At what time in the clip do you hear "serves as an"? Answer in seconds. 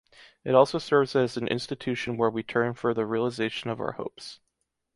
0.79-1.47